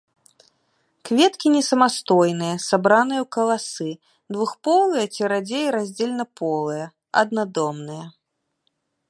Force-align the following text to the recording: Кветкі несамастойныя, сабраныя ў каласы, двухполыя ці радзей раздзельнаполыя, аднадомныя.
Кветкі 1.09 1.47
несамастойныя, 1.55 2.55
сабраныя 2.67 3.21
ў 3.25 3.27
каласы, 3.35 3.89
двухполыя 4.37 5.05
ці 5.13 5.21
радзей 5.35 5.65
раздзельнаполыя, 5.77 6.85
аднадомныя. 7.23 8.03